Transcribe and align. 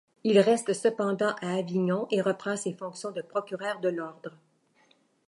Il 0.23 0.39
reste 0.39 0.73
cependant 0.73 1.35
à 1.43 1.57
Avignon 1.57 2.07
et 2.09 2.21
reprend 2.21 2.57
ses 2.57 2.73
fonctions 2.73 3.11
de 3.11 3.21
procureur 3.21 3.79
de 3.81 3.89
l'ordre. 3.89 4.33